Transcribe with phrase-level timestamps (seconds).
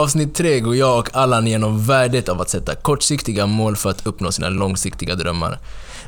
[0.00, 4.06] avsnitt tre går jag och Allan igenom värdet av att sätta kortsiktiga mål för att
[4.06, 5.58] uppnå sina långsiktiga drömmar.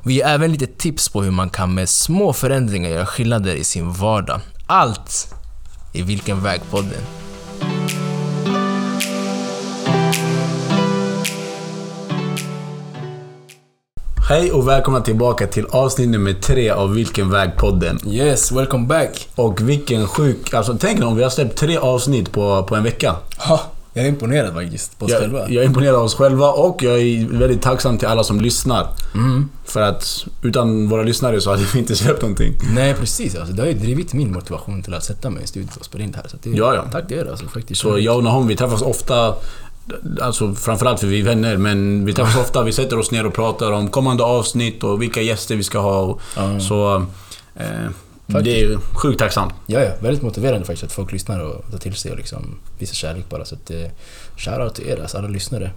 [0.03, 3.65] Vi ger även lite tips på hur man kan med små förändringar göra skillnader i
[3.65, 4.41] sin vardag.
[4.67, 5.35] Allt
[5.93, 7.03] i Vilken väg-podden.
[14.29, 17.99] Hej och välkomna tillbaka till avsnitt nummer tre av Vilken väg-podden.
[18.07, 19.29] Yes, welcome back!
[19.35, 20.55] Och vilken sjuk...
[20.55, 23.17] Alltså tänk om vi har släppt tre avsnitt på, på en vecka.
[23.39, 23.61] Ha,
[23.95, 25.39] jag är imponerad faktiskt på oss själva.
[25.39, 28.41] Jag, jag är imponerad av oss själva och jag är väldigt tacksam till alla som
[28.41, 28.87] lyssnar.
[29.65, 32.55] För att utan våra lyssnare så hade vi inte släppt någonting.
[32.75, 35.71] Nej precis, alltså, det har ju drivit min motivation till att sätta mig i studion
[35.79, 36.29] och spela in det här.
[36.29, 36.85] Så det, Ja, ja.
[36.93, 37.81] Tack till er alltså faktiskt.
[37.81, 39.35] Så jag och Nahom, vi träffas ofta.
[40.21, 42.63] Alltså framförallt för vi är vänner, men vi träffas ofta.
[42.63, 45.99] Vi sätter oss ner och pratar om kommande avsnitt och vilka gäster vi ska ha.
[46.01, 46.61] Och, Ja.
[46.61, 47.07] Så...
[47.57, 47.65] Eh,
[48.27, 49.55] det är sjukt tacksamt.
[49.67, 52.95] Ja, ja, väldigt motiverande faktiskt att folk lyssnar och tar till sig och liksom visar
[52.95, 53.45] kärlek bara.
[53.45, 53.77] Så att, eh,
[54.37, 55.71] shoutout till er, alltså alla lyssnare.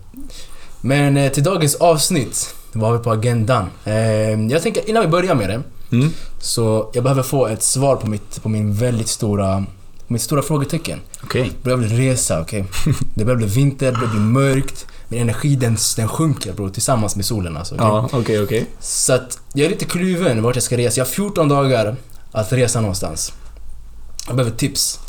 [0.81, 3.65] Men eh, till dagens avsnitt, vad har vi på agendan?
[3.85, 3.93] Eh,
[4.51, 6.09] jag tänker, innan vi börjar med det, Mm.
[6.39, 9.65] så jag behöver få ett svar på, mitt, på min väldigt stora,
[10.07, 10.99] mitt stora frågetecken.
[11.23, 11.43] Okej.
[11.57, 12.65] Det börjar bli resa, okej?
[13.15, 14.87] Det börjar bli vinter, det börjar bli mörkt.
[15.07, 17.75] Min energi den, den sjunker bror, tillsammans med solen alltså.
[17.75, 17.87] okej?
[17.87, 18.65] Ja, okej, okej.
[18.79, 20.99] Så att jag är lite kluven vart jag ska resa.
[20.99, 21.95] Jag har 14 dagar
[22.35, 23.33] att resa någonstans.
[24.27, 24.99] Jag behöver tips.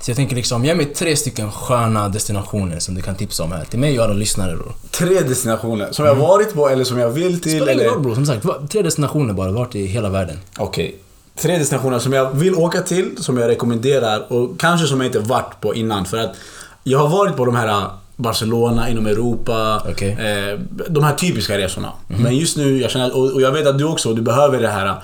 [0.00, 3.52] Så jag tänker liksom, ge mig tre stycken sköna destinationer som du kan tipsa om
[3.52, 3.64] här.
[3.64, 4.72] Till mig och alla lyssnare då.
[4.90, 7.56] Tre destinationer som jag varit på eller som jag vill till.
[7.56, 8.46] Spelar ingen roll bror, som sagt.
[8.70, 10.38] Tre destinationer bara, vart i hela världen.
[10.58, 10.96] Okej.
[11.36, 15.18] Tre destinationer som jag vill åka till, som jag rekommenderar och kanske som jag inte
[15.18, 16.04] varit på innan.
[16.06, 16.36] För att
[16.84, 20.10] jag har varit på de här äh, Barcelona, inom Europa, Okej.
[20.10, 21.92] eh, de här typiska resorna.
[22.06, 24.68] Men just nu, jag känner, och, och jag vet att du också, du behöver det
[24.68, 24.94] här äh,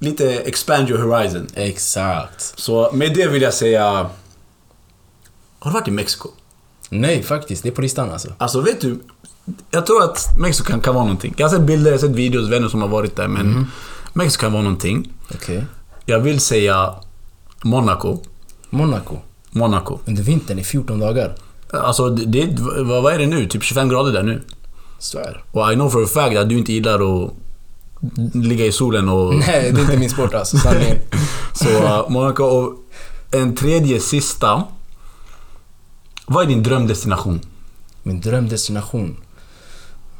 [0.00, 1.46] lite expand your horizon.
[1.54, 2.58] Exakt.
[2.58, 4.10] Så med det vill jag säga...
[5.58, 6.28] Har du varit i Mexiko?
[6.88, 7.62] Nej, faktiskt.
[7.62, 8.28] Det är på listan alltså.
[8.38, 8.98] Alltså vet du,
[9.70, 11.34] jag tror att Mexiko kan, kan vara någonting.
[11.36, 13.66] Jag har sett bilder, jag har sett videos, vänner som har varit där, men
[14.12, 15.12] Mexiko kan vara någonting.
[15.34, 15.64] Okej.
[16.06, 16.94] Jag vill säga
[17.62, 18.18] Monaco.
[18.70, 19.16] Monaco.
[19.50, 19.98] Monaco.
[20.04, 21.34] Under vintern i 14 dagar.
[21.72, 23.48] Alltså, det, det, vad, vad är det nu?
[23.48, 24.42] Typ 25 grader där nu.
[24.98, 25.44] Svär.
[25.52, 27.32] Och I know for a fact att du inte gillar att
[28.34, 29.34] ligga i solen och...
[29.46, 30.58] Nej, det är inte min sport alltså.
[30.58, 30.98] Sanningen.
[31.52, 32.74] Så uh, Monaco och
[33.30, 34.62] en tredje sista.
[36.26, 37.40] Vad är din drömdestination?
[38.02, 39.16] Min drömdestination.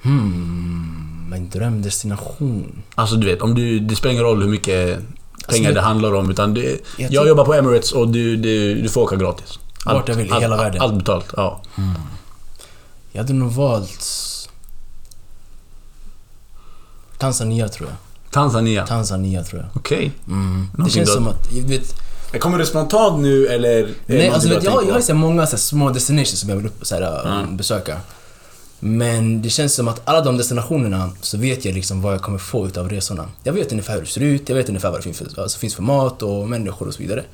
[0.02, 2.82] Hmm, min drömdestination.
[2.94, 5.00] Alltså du vet, om du, det spelar ingen roll hur mycket
[5.48, 6.30] pengar det- det handlar om.
[6.30, 9.58] Utan det, Jag jag jobbar på Emirates och du, du, du får åka gratis.
[9.86, 10.82] Vart jag vill i hela världen.
[10.82, 11.62] Allt betalt, ja.
[13.12, 14.19] Jag hade nog valt...
[17.20, 17.96] Tanzania tror jag.
[18.32, 18.86] Tanzania.
[18.86, 19.70] Tanzania tror jag.
[19.76, 20.12] Okej.
[20.26, 20.68] Mm.
[20.84, 21.50] Det känns då- som att...
[21.50, 21.94] Du vet,
[22.40, 23.88] Kommer det spontant nu eller?
[24.06, 26.56] nej, alltså, du vet, jag, jag har ju många så här, små destinations som jag
[26.56, 27.56] vill upp, så här, Mm.
[27.56, 27.96] besöka.
[28.80, 32.38] Men det känns som att alla de destinationerna så vet jag liksom vad jag kommer
[32.38, 33.28] få utav resorna.
[33.42, 35.58] Jag vet ungefär hur det ser ut, jag vet ungefär vad det finns för, alltså,
[35.58, 37.24] finns för mat och människor och så vidare.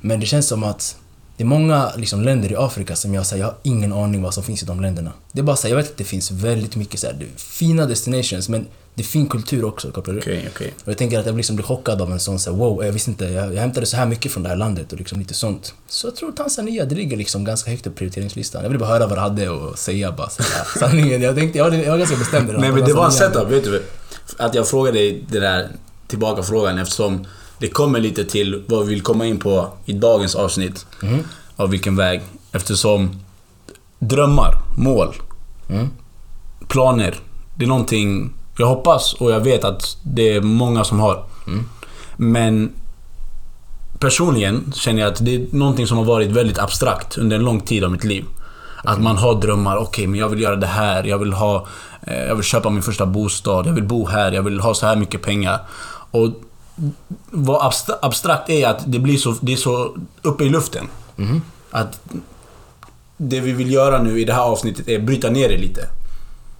[0.00, 0.96] Men det känns som att
[1.36, 4.34] det är många liksom, länder i Afrika som jag säger, jag har ingen aning vad
[4.34, 5.12] som finns i de länderna.
[5.32, 7.26] Det är bara så här, jag vet att det finns väldigt mycket så här, det
[7.36, 10.18] fina destinations men det är fin kultur också, kopplar?
[10.18, 10.74] Okej, okej.
[10.84, 12.92] Och jag tänker att jag liksom blir chockad av en sån så här, wow, jag
[12.92, 15.34] visste inte, jag, jag hämtade så här mycket från det här landet och liksom lite
[15.34, 15.74] sånt.
[15.88, 18.62] Så jag tror Tanzania, det ligger liksom ganska högt upp prioriteringslistan.
[18.62, 20.28] Jag ville bara höra vad du hade att säga bara.
[20.28, 23.06] Så här, sanningen, jag tänkte, jag var, jag var ganska bestämd Nej men det var
[23.06, 23.82] en setup, vet du?
[24.36, 25.68] Att jag frågade dig det där
[26.06, 27.26] tillbaka frågan eftersom
[27.58, 30.86] det kommer lite till vad vi vill komma in på i dagens avsnitt.
[31.02, 31.18] Mhm.
[31.56, 32.22] Av vilken väg.
[32.52, 33.20] Eftersom
[33.98, 35.14] drömmar, mål,
[35.68, 35.88] Mm.
[36.68, 37.14] planer.
[37.56, 41.24] Det är någonting jag hoppas och jag vet att det är många som har.
[41.46, 41.64] Mm.
[42.16, 42.72] Men
[43.98, 47.60] personligen känner jag att det är någonting som har varit väldigt abstrakt under en lång
[47.60, 48.24] tid av mitt liv.
[48.84, 51.66] Att man har drömmar, okej men jag vill göra det här, jag vill ha...
[52.02, 54.86] Eh, jag vill köpa min första bostad, jag vill bo här, jag vill ha så
[54.86, 55.58] här mycket pengar.
[56.10, 56.28] Och
[57.30, 60.88] vad abstra- abstrakt är att det blir så, det är så uppe i luften.
[61.16, 61.42] Mhm.
[61.70, 62.00] Att
[63.16, 65.88] det vi vill göra nu i det här avsnittet är bryta ner det lite.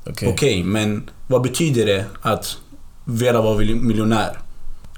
[0.07, 0.29] Okej.
[0.29, 2.57] Okej, men vad betyder det att
[3.05, 4.39] vilja vara miljonär?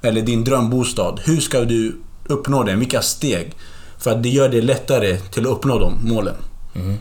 [0.02, 1.20] Eller din drömbostad.
[1.24, 2.78] Hur ska du uppnå den?
[2.78, 3.52] Vilka steg?
[3.98, 6.34] För att det gör det lättare till att uppnå de målen.
[6.72, 6.98] Mhm.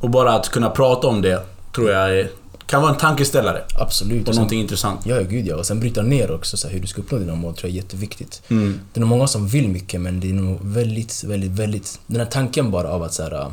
[0.00, 1.42] Och bara att kunna prata om det
[1.74, 2.30] tror jag är,
[2.72, 3.62] kan vara en tankeställare.
[3.74, 4.28] Absolut.
[4.28, 5.00] Och någonting intressant.
[5.06, 5.56] ja, ja, gud ja.
[5.56, 7.78] Och sen bryta ner också så här, hur du ska uppnå dina mål tror jag
[7.78, 8.42] är jätteviktigt.
[8.48, 8.80] Mm.
[8.92, 12.00] Det är nog många som vill mycket men det är nog väldigt, väldigt, väldigt...
[12.06, 13.50] Den här tanken bara av att så här, eh,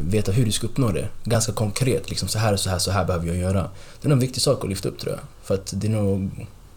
[0.00, 1.08] veta hur du ska uppnå det.
[1.24, 3.62] Ganska konkret, liksom så här och så här, så här behöver jag göra.
[4.00, 5.20] Det är nog en viktig sak att lyfta upp tror jag.
[5.42, 6.30] För att det är nog...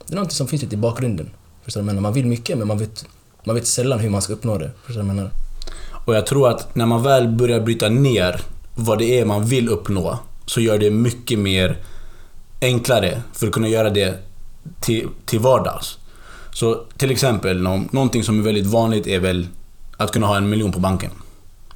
[0.07, 1.29] Det är någonting som finns lite i bakgrunden.
[1.63, 2.01] Förstår du vad jag menar?
[2.01, 3.05] Man vill mycket men man vet,
[3.43, 4.71] man vet sällan hur man ska uppnå det.
[4.85, 5.31] Förstår du vad jag menar?
[6.05, 8.41] Och jag tror att när man väl börjar bryta ner
[8.75, 10.19] vad det är man vill uppnå,
[10.51, 11.77] så gör det mycket mer
[12.61, 14.19] enklare för att kunna göra det
[14.81, 15.97] till, till vardags.
[16.53, 19.47] Så till exempel, nå- någonting som är väldigt vanligt är väl
[19.97, 21.11] att kunna ha en miljon på banken.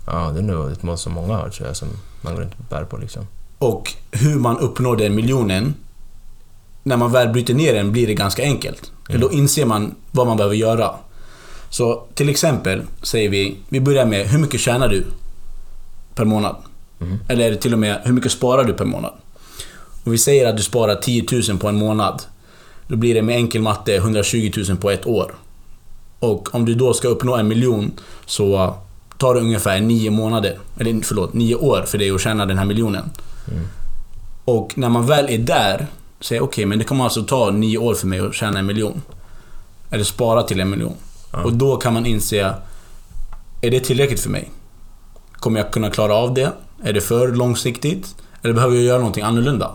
[0.05, 1.87] Ja, det är nog ett mål som många har tror jag, som
[2.21, 3.27] man går och bär på liksom.
[3.57, 5.73] Och hur man uppnår den miljonen,
[6.83, 8.91] när man väl bryter ner den blir det ganska enkelt.
[9.09, 10.91] För Då inser man vad man behöver göra.
[11.69, 15.05] Så till exempel säger vi, vi börjar med hur mycket tjänar du
[16.15, 16.55] per månad?
[17.27, 19.13] Eller till och med hur mycket sparar du per månad?
[20.03, 22.21] Och vi säger att du sparar 10 000 på en månad.
[22.87, 25.35] Då blir det med enkel matte 120 000 på ett år.
[26.19, 27.91] Och om du då ska uppnå en miljon
[28.25, 28.75] så
[29.17, 32.65] tar det ungefär nio månader, eller förlåt, nio år för dig att tjäna den här
[32.65, 33.09] miljonen.
[34.45, 35.87] Och när man väl är där,
[36.19, 39.01] säger okej, men det kommer alltså ta nio år för mig att tjäna en miljon.
[39.89, 40.95] Eller spara till en miljon.
[41.43, 42.53] Och då kan man inse,
[43.61, 44.51] är det tillräckligt för mig?
[45.33, 46.51] Kommer jag kunna klara av det?
[46.83, 48.15] Är det för långsiktigt?
[48.41, 49.71] Eller behöver jag göra någonting annorlunda?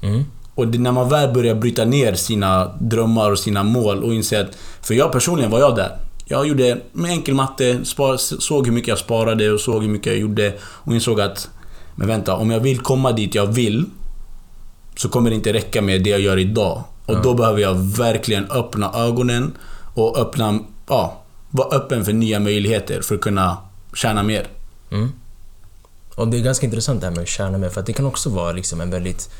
[0.00, 0.24] Mm.
[0.54, 4.40] Och det, när man väl börjar bryta ner sina drömmar och sina mål och inser
[4.40, 4.56] att...
[4.82, 5.98] För jag personligen var jag där.
[6.24, 10.12] Jag gjorde med enkel matte, spar, såg hur mycket jag sparade och såg hur mycket
[10.12, 11.48] jag gjorde och insåg att...
[11.94, 13.84] Men vänta, om jag vill komma dit jag vill
[14.96, 16.82] så kommer det inte räcka med det jag gör idag.
[17.06, 19.52] Och då behöver jag verkligen öppna ögonen
[19.94, 20.58] och öppna...
[20.88, 23.56] Ja, vara öppen för nya möjligheter för att kunna
[23.94, 24.46] tjäna mer.
[24.90, 25.12] Mm.
[26.14, 28.06] Och det är ganska intressant det här med att tjäna med, för att det kan
[28.06, 29.30] också vara liksom en väldigt,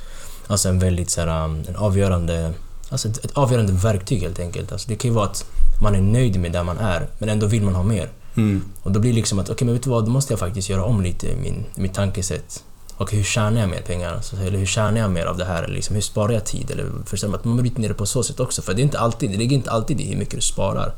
[0.46, 2.52] alltså en väldigt så här, um, en avgörande,
[2.88, 4.72] alltså ett, ett avgörande verktyg helt enkelt.
[4.72, 5.44] Alltså det kan ju vara att
[5.82, 8.08] man är nöjd med där man är, men ändå vill man ha mer.
[8.34, 8.64] Mm.
[8.82, 10.68] Och då blir det liksom att, okej men vet du vad, då måste jag faktiskt
[10.68, 12.64] göra om lite i min, mitt tankesätt.
[12.96, 14.14] Okej, hur tjänar jag mer pengar?
[14.14, 15.62] Alltså, eller hur tjänar jag mer av det här?
[15.62, 16.70] Eller liksom, hur sparar jag tid?
[16.70, 18.84] Eller förstår man att man bryter ner det på så sätt också, för det är
[18.84, 20.94] inte alltid, det ligger inte alltid i hur mycket du sparar.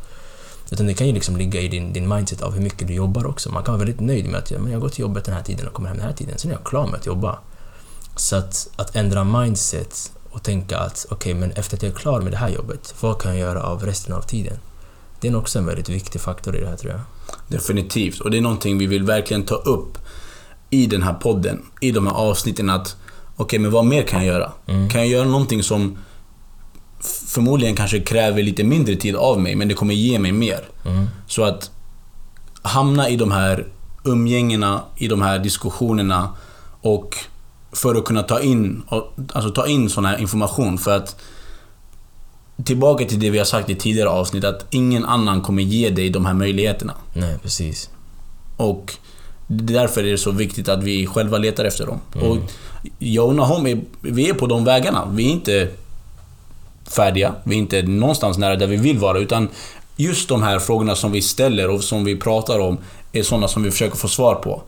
[0.70, 3.26] Utan det kan ju liksom ligga i din, din mindset av hur mycket du jobbar
[3.26, 3.52] också.
[3.52, 5.66] Man kan vara väldigt nöjd med att men jag går till jobbet den här tiden
[5.66, 7.38] och kommer hem den här tiden, sen är jag klar med att jobba.
[8.16, 12.20] Så att, att ändra mindset och tänka att okej, men efter att jag är klar
[12.20, 14.58] med det här jobbet, vad kan jag göra av resten av tiden?
[15.20, 17.00] Det är också en väldigt viktig faktor i det här tror jag.
[17.48, 18.20] Definitivt.
[18.20, 19.98] Och det är någonting vi vill verkligen ta upp
[20.70, 22.96] i den här podden, i de här avsnitten att
[23.36, 24.52] okej, men vad mer kan jag göra?
[24.66, 25.98] Kan jag göra någonting som
[27.26, 30.60] förmodligen kanske kräver lite mindre tid av mig, men det kommer ge mig mer?
[31.26, 31.70] Så att
[32.62, 33.66] hamna i de här
[34.04, 36.28] umgängena, i de här diskussionerna
[36.80, 37.16] och
[37.72, 38.82] för att kunna ta in,
[39.32, 41.16] alltså ta in sån här information för att
[42.64, 46.10] Tillbaka till det vi har sagt i tidigare avsnitt, att ingen annan kommer ge dig
[46.10, 46.94] de här möjligheterna.
[47.12, 47.90] Nej, precis.
[48.56, 48.94] Och
[49.46, 52.00] därför är det så viktigt att vi själva letar efter dem.
[52.14, 52.38] Och
[52.98, 55.08] jag och Nahom, är, vi är på de vägarna.
[55.12, 55.68] Vi är inte
[56.90, 57.34] färdiga.
[57.44, 59.18] Vi är inte någonstans nära där vi vill vara.
[59.18, 59.48] Utan
[59.96, 62.78] just de här frågorna som vi ställer och som vi pratar om
[63.12, 64.62] är sådana som vi försöker få svar på.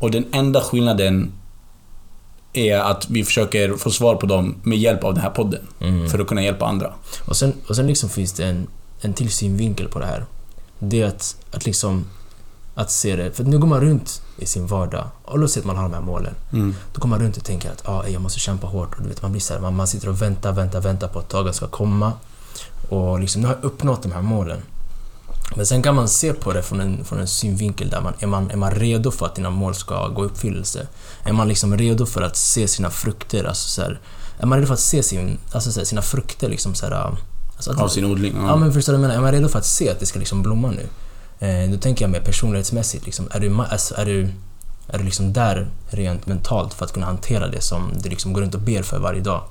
[0.00, 1.32] Och den enda skillnaden
[2.52, 5.66] är att vi försöker få svar på dem med hjälp av den här podden.
[6.10, 6.92] För att kunna hjälpa andra.
[7.24, 8.66] Och sen, och sen liksom finns det en,
[9.00, 10.24] en till synvinkel på det här.
[10.78, 12.04] Det är att, att liksom
[12.78, 15.66] att se det, för nu går man runt i sin vardag och låt säga att
[15.66, 16.34] man har de här målen.
[16.92, 19.22] Då går man runt och tänker att ah, jag måste kämpa hårt och du vet,
[19.22, 21.66] man blir så här, man, man sitter och väntar, väntar, väntar på att dagen ska
[21.66, 22.12] komma.
[22.88, 24.58] Och liksom, nu har jag uppnått de här målen.
[25.56, 28.26] Men sen kan man se på det från en, från en synvinkel där man är,
[28.26, 30.86] man är man redo för att dina mål ska gå i uppfyllelse?
[31.24, 33.44] Är man liksom redo för att se sina frukter?
[33.44, 34.00] Alltså så här,
[34.38, 37.16] är man redo för att se sin, alltså så här, sina frukter liksom så här,
[37.56, 38.34] alltså att, Av sin odling.
[38.36, 38.46] Ja.
[38.46, 39.20] Ja men förstår du vad jag menar?
[39.20, 40.86] Är man redo för att se att det ska liksom blomma nu?
[41.38, 43.06] Eh, då tänker jag mer personlighetsmässigt.
[43.06, 44.28] Liksom, är, du, alltså, är, du,
[44.88, 48.40] är du liksom där rent mentalt för att kunna hantera det som du liksom går
[48.40, 49.42] runt och ber för varje dag?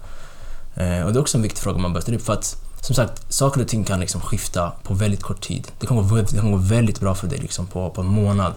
[0.75, 2.96] Eh, och det är också en viktig fråga man bör ställa upp för att som
[2.96, 5.68] sagt, saker och ting kan liksom skifta på väldigt kort tid.
[5.80, 8.54] Det kan gå, det kan gå väldigt bra för dig liksom på, på en månad,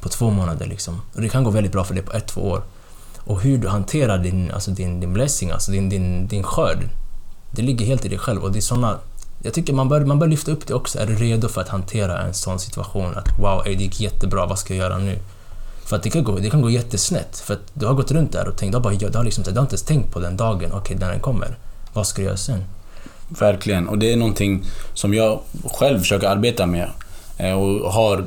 [0.00, 1.00] på två månader liksom.
[1.14, 2.62] Och det kan gå väldigt bra för dig på ett, två år.
[3.18, 6.88] Och hur du hanterar din, alltså din, din blessing, alltså din, din, din skörd,
[7.50, 8.98] det ligger helt i dig själv och det är såna
[9.42, 10.98] jag tycker man bör, man bör lyfta upp det också.
[10.98, 13.14] Är du redo för att hantera en sån situation?
[13.16, 15.18] Att wow, det gick jättebra, vad ska jag göra nu?
[15.84, 17.38] För att det kan gå, det kan gå jättesnett.
[17.38, 19.44] För att du har gått runt där och tänkt, du har, bara, du har, liksom,
[19.44, 21.58] du har inte ens tänkt på den dagen, okej, när den kommer.
[21.92, 22.64] Vad ska du göra sen?
[23.28, 23.88] Verkligen.
[23.88, 24.64] Och det är någonting
[24.94, 26.88] som jag själv försöker arbeta med.
[27.38, 28.24] Eh, och har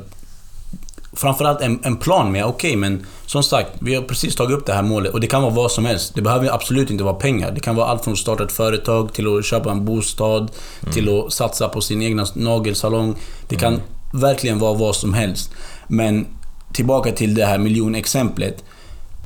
[1.13, 2.45] framförallt en, en plan med.
[2.45, 5.41] Okej, men som sagt, vi har precis tagit upp det här målet och det kan
[5.41, 6.15] vara vad som helst.
[6.15, 7.51] Det behöver absolut inte vara pengar.
[7.51, 10.51] Det kan vara allt från att starta ett företag till att köpa en bostad,
[10.93, 13.15] till att satsa på sin egna nagelsalong.
[13.47, 13.81] Det kan
[14.13, 15.51] verkligen vara vad som helst.
[15.87, 16.27] Men
[16.73, 18.63] tillbaka till det här miljonexemplet.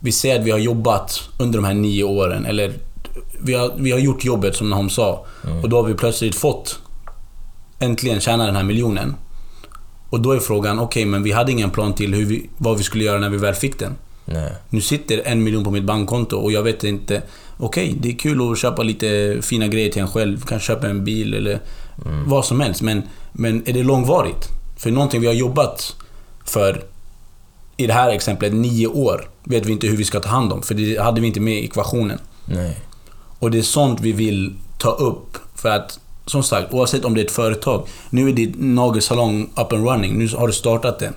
[0.01, 2.73] Vi säger att vi har jobbat under de här nio åren, eller
[3.39, 5.25] vi har, vi har gjort jobbet som Nahom sa.
[5.63, 6.79] Och då har vi plötsligt fått
[7.79, 9.15] äntligen tjäna den här miljonen.
[10.13, 12.83] Och då är frågan, okej men vi hade ingen plan till hur vi, vad vi
[12.83, 13.95] skulle göra när vi väl fick den.
[14.25, 14.51] Nej.
[14.69, 17.21] Nu sitter en miljon på mitt bankkonto och jag vet inte...
[17.57, 20.45] Okej, det är kul att köpa lite fina grejer till en själv.
[20.45, 21.59] Kanske köpa en bil eller
[22.25, 22.81] vad som helst.
[22.81, 23.01] Men,
[23.31, 24.47] men är det långvarigt?
[24.77, 25.95] För någonting vi har jobbat
[26.45, 26.83] för,
[27.77, 30.61] i det här exemplet, nio år, vet vi inte hur vi ska ta hand om.
[30.61, 32.19] För det hade vi inte med i ekvationen.
[32.45, 32.79] Nej.
[33.39, 35.37] Och det är sånt vi vill ta upp.
[35.55, 37.87] För att, som sagt, oavsett om det är ett företag.
[38.09, 40.17] Nu är ditt nagelsalong up and running.
[40.17, 41.13] Nu har du startat den.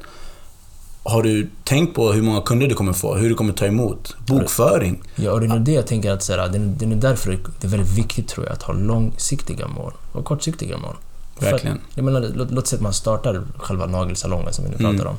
[1.02, 3.14] Har du tänkt på hur många kunder du kommer få?
[3.14, 4.16] Hur du kommer ta emot?
[4.26, 5.02] Bokföring?
[5.16, 7.66] Ja, och det är nog det jag tänker att så här, det, är, därför det
[7.66, 10.96] är väldigt viktigt tror jag att ha långsiktiga mål och kortsiktiga mål.
[11.38, 11.80] För Verkligen.
[11.94, 14.96] Jag menar, låt, låt säga att man startar själva nagelsalongen som vi nu Mm.
[14.96, 15.16] pratar om.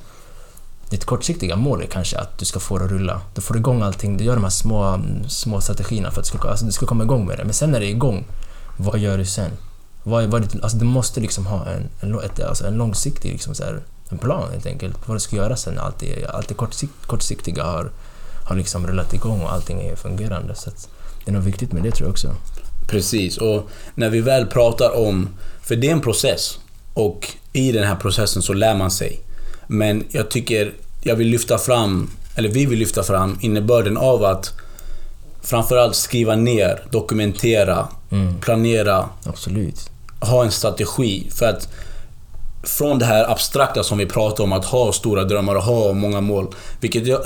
[0.90, 3.22] Ditt kortsiktiga mål är kanske att du ska få det att rulla.
[3.36, 6.50] Du får igång allting, du gör de här små, små strategierna för att du ska,
[6.50, 7.44] alltså, du ska komma igång med det.
[7.44, 8.26] Men sen när det är igång,
[8.78, 9.52] vad gör du sen?
[10.08, 13.56] Vad, vad ditt, alltså, du måste liksom ha en, en, ett, alltså, en långsiktig liksom,
[13.56, 14.96] så här, en plan helt enkelt.
[15.06, 17.92] Vad du ska göra sen allt det, allt det kortsikt, kortsiktiga har,
[18.46, 20.56] har liksom rullat igång och allting är fungerande.
[20.56, 20.70] Så
[21.26, 22.36] det är nog viktigt med det tror jag också.
[22.88, 25.30] Precis, och när vi väl pratar om...
[25.62, 26.60] För det är en process.
[26.94, 29.20] Och i den här processen så lär man sig.
[29.68, 34.54] Men jag tycker, jag vill lyfta fram, eller vi vill lyfta fram innebörden av att
[35.42, 37.88] framförallt skriva ner, dokumentera,
[38.42, 39.90] planera, Absolut.
[40.20, 41.28] Ha en strategi.
[41.32, 41.70] För att
[42.64, 46.22] från det här abstrakta som vi pratar om, att ha stora drömmar och ha många
[46.22, 46.48] mål.
[46.80, 47.22] Vilket jag,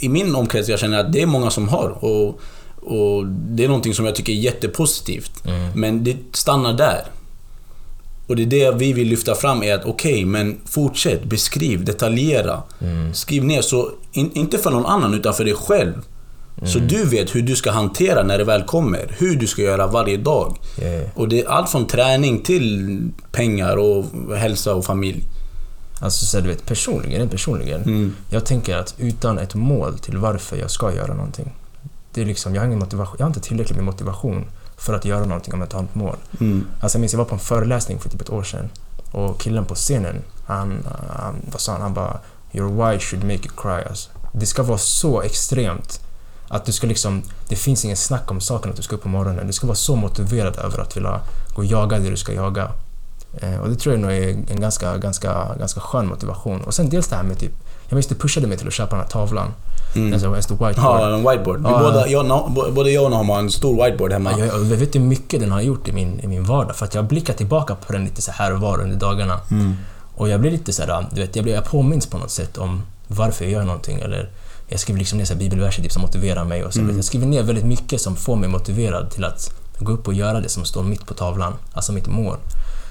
[0.00, 2.04] i min omkrets jag känner att det är många som har.
[2.04, 2.40] Och,
[2.82, 5.32] och Det är någonting som jag tycker är jättepositivt.
[5.74, 7.04] Men det stannar där.
[8.26, 12.62] Och det är det vi vill lyfta fram är att okej, men fortsätt, beskriv, detaljera.
[13.14, 15.92] Skriv ner, så in, inte för någon annan utan för dig själv.
[16.64, 19.14] Så du vet hur du ska hantera när det väl kommer.
[19.18, 20.58] Hur du ska göra varje dag.
[20.82, 21.08] Yeah.
[21.14, 23.00] Och det är allt från träning till
[23.32, 24.04] pengar och
[24.36, 25.24] hälsa och familj.
[26.00, 27.82] Alltså så du vet, personligen, personligen.
[27.82, 28.16] Mm.
[28.30, 31.52] Jag tänker att utan ett mål till varför jag ska göra någonting.
[32.14, 34.44] Det är liksom, jag har, ingen motivation, jag har inte tillräckligt med motivation
[34.76, 36.16] för att göra någonting om jag inte har ett mål.
[36.40, 36.66] Mm.
[36.80, 38.68] Alltså jag minns, jag var på en föreläsning för typ ett år sedan.
[39.12, 41.80] Och killen på scenen, han, han vad sa han?
[41.80, 42.18] Han bara
[42.52, 43.88] “Your why should make you cry”.
[43.88, 46.00] Alltså, det ska vara så extremt
[46.50, 47.22] att du ska liksom...
[47.48, 49.46] Det finns ingen snack om saken att du ska upp på morgonen.
[49.46, 51.20] Du ska vara så motiverad över att vilja
[51.54, 52.68] gå och jaga det du ska jaga.
[53.40, 56.60] Eh, och det tror jag nog är en ganska, ganska, ganska skön motivation.
[56.60, 57.52] Och sen dels det här med typ...
[57.88, 59.54] Jag minns du pushade mig till att köpa den här tavlan.
[59.94, 60.12] Mm.
[60.12, 61.00] Alltså, alltså whiteboard.
[61.00, 61.60] Ja, en whiteboard.
[61.64, 61.78] Ja.
[61.78, 64.32] båda, jag, både jag och Naham har en stor whiteboard hemma.
[64.32, 66.84] Ja, jag, jag vet hur mycket den har gjort i min, i min vardag för
[66.84, 69.40] att jag blickar tillbaka på den lite så här och var under dagarna.
[69.50, 69.76] Mm.
[70.14, 72.58] Och jag blir lite så här, du vet, jag, blir, jag påminns på något sätt
[72.58, 74.30] om varför jag gör någonting eller
[74.70, 76.80] jag skriver liksom ner så bibelverser typ, som motiverar mig och så.
[76.80, 76.96] Mm.
[76.96, 80.40] Jag skriver ner väldigt mycket som får mig motiverad till att gå upp och göra
[80.40, 82.36] det som står mitt på tavlan, alltså mitt mål.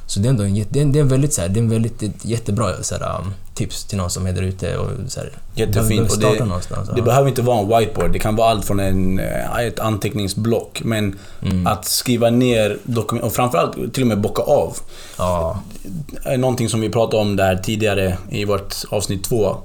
[0.07, 1.59] Så det är ändå en, det är en, det är en väldigt, så här, det
[1.59, 4.77] är en väldigt ett jättebra så här, um, tips till någon som är där ute
[4.77, 6.12] och så här, Jättefint.
[6.12, 6.89] Och det, någonstans.
[6.95, 8.12] det behöver inte vara en whiteboard.
[8.12, 10.81] Det kan vara allt från en, eh, ett anteckningsblock.
[10.83, 11.67] Men Mm.
[11.67, 14.77] att skriva ner dokument och framförallt till och med bocka av.
[15.17, 15.59] ja,
[16.38, 19.57] Någonting som vi pratade om där tidigare i vårt avsnitt två.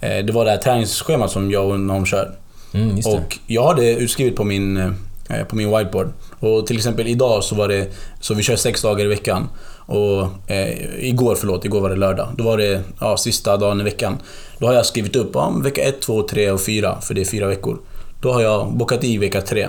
[0.00, 2.30] Eh, Det var det här träningsschemat som jag och någon kör.
[2.74, 2.96] mm.
[3.06, 6.12] Och jag har det utskrivet på min, eh, på min whiteboard.
[6.40, 7.86] Och till exempel idag så var det,
[8.20, 9.48] så vi kör sex dagar i veckan.
[9.86, 12.28] Och eh, igår, förlåt, igår var det lördag.
[12.38, 14.18] Då var det ja, sista dagen i veckan.
[14.58, 17.24] Då har jag skrivit upp ja, vecka 1, 2, 3 och 4, för det är
[17.24, 17.78] fyra veckor.
[18.22, 19.68] Då har jag bockat i vecka 3.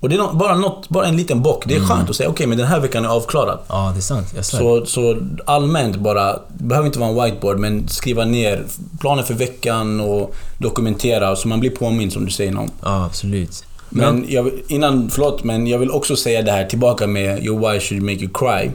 [0.00, 1.62] Och det är bara, något, bara en liten bock.
[1.66, 3.58] Det är skönt att säga okej, men den här veckan är avklarad.
[3.68, 4.32] Ja, det är sant.
[4.36, 4.58] Jag svär.
[4.58, 8.64] Så, så allmänt bara, det behöver inte vara en whiteboard, men skriva ner
[9.00, 12.70] planer för veckan och dokumentera så man blir påmind som du säger någon.
[12.82, 13.64] Ja, absolut.
[13.88, 17.72] Men jag, vill- innan, förlåt, men jag vill också säga det här tillbaka med Your
[17.72, 18.70] why should make you cry.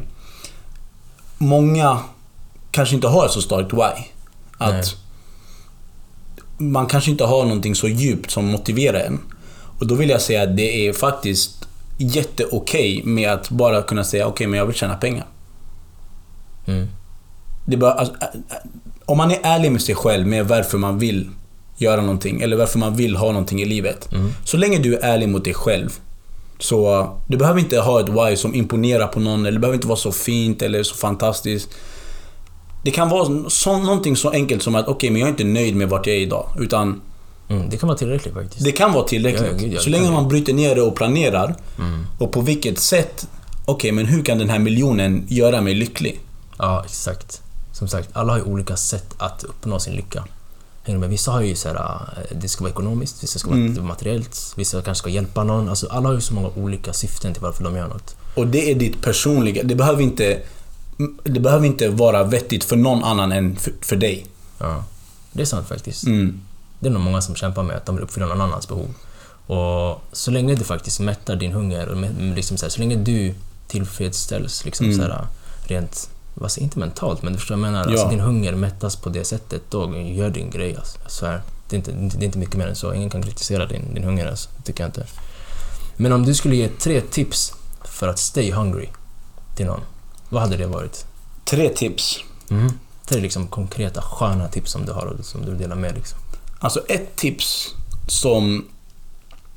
[1.38, 2.00] Många
[2.72, 4.04] kanske inte har så starkt why.
[4.58, 4.84] Att Nej.
[6.72, 9.20] man kanske inte har någonting så djupt som motiverar en.
[9.81, 14.27] Och då vill jag säga att det är faktiskt jätteokej med att bara kunna säga
[14.27, 15.25] okej, men jag vill tjäna pengar.
[16.65, 16.88] Mm.
[17.65, 18.13] Det bara, alltså,
[19.05, 21.29] om man är ärlig med sig själv med varför man vill
[21.77, 24.11] göra någonting eller varför man vill ha någonting i livet.
[24.11, 24.31] Mm.
[24.45, 26.00] Så länge du är ärlig mot dig själv.
[26.59, 29.88] Så du behöver inte ha ett why som imponerar på någon eller det behöver inte
[29.88, 31.69] vara så fint eller så fantastiskt.
[32.83, 35.75] Det kan vara så, någonting så enkelt som att okej, men jag är inte nöjd
[35.75, 36.50] med vart jag är idag.
[36.59, 37.01] Utan
[37.51, 38.65] Mm, det kan vara tillräckligt faktiskt.
[38.65, 39.62] det kan vara tillräckligt.
[39.62, 41.55] Ja, ja, så länge man bryter ner det och planerar.
[41.79, 42.05] Mm.
[42.20, 43.27] Och på vilket sätt,
[43.65, 46.20] okej, men hur kan den här miljonen göra mig lycklig?
[46.58, 47.41] Ja, exakt.
[47.74, 50.24] Som sagt, alla har ju olika sätt att uppnå sin lycka.
[50.86, 51.10] Med?
[51.10, 53.86] Vissa har ju så här, eh, det ska vara ekonomiskt, vissa ska vara Mm.
[53.88, 55.70] materiellt, vissa kanske ska hjälpa någon.
[55.70, 58.15] Alltså, alla har ju så många olika syften till varför de gör något.
[58.36, 59.63] Och det är ditt personliga.
[59.63, 60.39] Det behöver inte
[61.24, 64.25] det behöver inte vara vettigt för någon annan än för, för dig.
[64.58, 64.84] Ja.
[65.31, 66.03] Det är sant faktiskt.
[66.05, 66.41] Mm.
[66.81, 68.93] Det är nog många som kämpar med att de vill uppfylla någon annans behov.
[69.47, 71.97] Och så länge du faktiskt mättar din hunger, och
[72.35, 73.35] liksom så, här, så länge du
[73.67, 74.97] tillfredsställs liksom Mm.
[74.97, 75.27] så här,
[75.63, 76.09] rent,
[76.47, 77.85] säger, inte mentalt, men du förstår vad jag menar?
[77.85, 77.91] Ja.
[77.91, 80.97] Alltså, din hunger mättas på det sättet, då gör din grej alltså.
[81.07, 81.41] Svär.
[81.69, 82.93] Det är, inte, det är inte mycket mer än så.
[82.93, 84.50] Ingen kan kritisera din, din hunger alltså.
[84.57, 85.05] Det tycker jag inte.
[85.97, 87.53] Men om du skulle ge tre tips
[87.85, 88.88] för att stay hungry
[89.55, 89.81] till någon,
[90.29, 91.05] vad hade det varit?
[91.45, 92.19] Tre tips.
[92.50, 92.71] Mm.
[93.05, 96.19] Tre liksom konkreta, sköna tips som du har och som du vill dela med liksom.
[96.63, 97.68] Alltså ett tips
[98.08, 98.65] som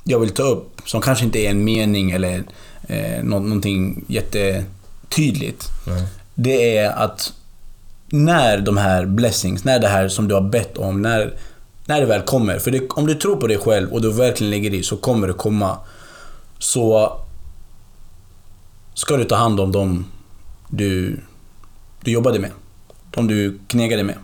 [0.03, 2.43] jag vill ta upp, som kanske inte är en mening eller
[2.87, 5.69] eh, nå- någonting jättetydligt.
[5.87, 6.03] Nej.
[6.35, 7.33] Det är att
[8.09, 11.33] när de här blessings, när det här som du har bett om, när,
[11.85, 12.59] när det väl kommer.
[12.59, 15.27] För det, om du tror på dig själv och du verkligen lägger i så kommer
[15.27, 15.77] det komma.
[16.59, 17.17] Så
[18.93, 20.05] ska du ta hand om dem
[20.69, 21.19] du,
[22.01, 22.51] du jobbade med.
[23.11, 24.15] De du knegade med.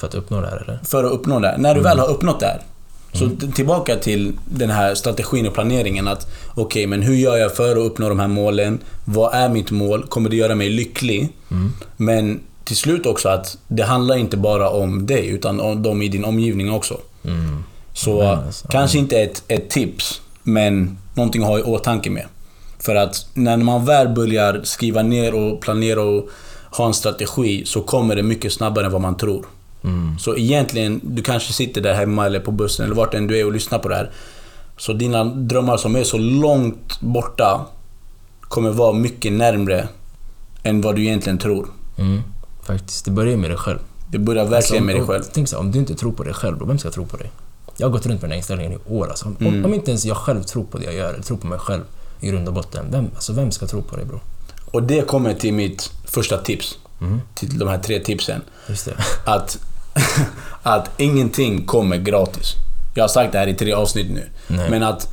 [0.00, 0.78] För att uppnå det här eller?
[0.84, 1.58] För att uppnå det här.
[1.58, 2.62] När du väl har uppnått det här.
[3.12, 7.56] Så t- tillbaka till den här strategin och planeringen att okej, men hur gör jag
[7.56, 8.78] för att uppnå de här målen?
[9.04, 10.06] Vad är mitt mål?
[10.06, 11.28] Kommer det göra mig lycklig?
[11.96, 16.08] Men till slut också att det handlar inte bara om dig utan om de i
[16.08, 16.96] din omgivning också.
[17.24, 17.64] Mm.
[17.94, 22.26] Så alltså, kanske inte ett, ett tips, men någonting att ha i åtanke med.
[22.78, 26.28] För att när man väl börjar skriva ner och planera och
[26.70, 29.44] ha en strategi så kommer det mycket snabbare än vad man tror.
[29.84, 30.18] Mm.
[30.18, 33.46] Så egentligen, du kanske sitter där hemma eller på bussen eller vart än du är
[33.46, 34.10] och lyssnar på det här.
[34.76, 37.66] Så dina drömmar som är så långt borta
[38.40, 39.88] kommer vara mycket närmre
[40.62, 41.68] än vad du egentligen tror.
[41.98, 42.22] Mm.
[42.62, 43.78] Faktiskt, det börjar med dig själv.
[44.10, 45.22] Det börjar verkligen med dig själv.
[45.32, 47.16] Tänk så här, om du inte tror på dig själv, då vem ska tro på
[47.16, 47.30] dig?
[47.76, 49.26] Jag har gått runt med den här inställningen i år alltså.
[49.26, 49.64] Om, Mm.
[49.64, 51.82] om inte ens jag själv tror på det jag gör, eller tror på mig själv
[52.20, 54.20] i grund och botten, vem, alltså, vem ska tro på dig bro?
[54.64, 56.78] Och det kommer till mitt första tips.
[57.00, 57.20] Mm.
[57.34, 58.40] Till de här tre tipsen.
[58.68, 58.88] Just.
[59.24, 59.58] Att,
[60.62, 62.54] att ingenting kommer gratis.
[62.94, 64.28] Jag har sagt det här i tre avsnitt nu.
[64.48, 64.70] Nej.
[64.70, 65.12] Men att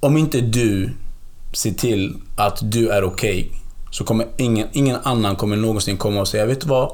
[0.00, 0.90] om inte du
[1.52, 3.52] ser till att du är okej
[3.90, 6.92] så kommer ingen, ingen annan kommer någonsin komma och säga Vet du vad?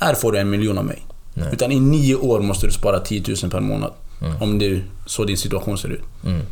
[0.00, 1.06] Här får du en miljon av mig.
[1.34, 1.48] Nej.
[1.52, 3.92] Utan i nio år måste du spara 10 000 per månad.
[4.20, 4.42] Mm.
[4.42, 6.04] Om det är så din situation ser ut.
[6.24, 6.42] Mm.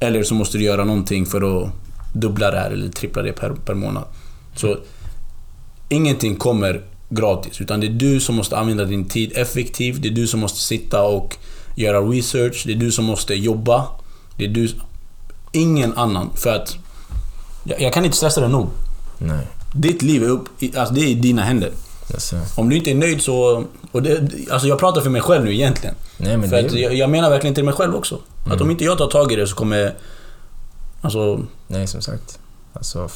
[0.00, 1.70] Eller så måste du göra någonting för att
[2.12, 4.04] dubbla det här eller trippla det per, per månad.
[4.56, 4.76] Så
[5.88, 7.60] ingenting kommer gratis.
[7.60, 10.02] Utan det är du som måste använda din tid effektivt.
[10.02, 11.36] Det är du som måste sitta och
[11.76, 12.62] göra research.
[12.66, 13.86] Det är du som måste jobba.
[14.36, 14.68] Det är du...
[15.52, 16.30] Ingen annan.
[16.34, 16.76] För att...
[17.64, 18.68] Jag, jag kan inte stressa det nog.
[19.18, 19.46] Nej.
[19.74, 21.70] Ditt liv är, upp, alltså det är i dina händer.
[22.56, 23.64] Om du inte är nöjd så...
[23.92, 25.94] Och det, alltså jag pratar för mig själv nu egentligen.
[26.16, 28.18] Nej men För det, jag, jag menar verkligen till mig själv också.
[28.46, 29.94] Att om inte jag tar tag i det så kommer...
[31.00, 32.38] Alltså, Nej som sagt.
[32.72, 33.08] Alltså,